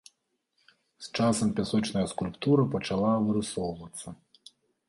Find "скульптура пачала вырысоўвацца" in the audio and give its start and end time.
2.13-4.09